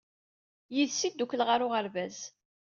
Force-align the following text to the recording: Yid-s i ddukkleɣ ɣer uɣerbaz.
Yid-s 0.75 0.99
i 1.07 1.09
ddukkleɣ 1.09 1.47
ɣer 1.49 1.61
uɣerbaz. 1.65 2.17